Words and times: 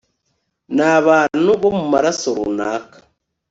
Nabantu 0.75 1.49
bo 1.61 1.69
mumaraso 1.77 2.27
runaka 2.37 2.97